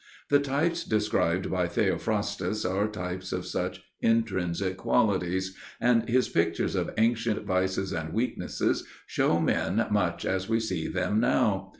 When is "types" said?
0.39-0.83, 2.87-3.31